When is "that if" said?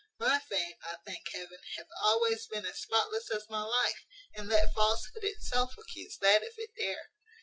6.21-6.57